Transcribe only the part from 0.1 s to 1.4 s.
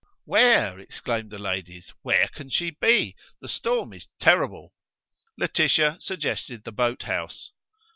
"Where!" exclaimed the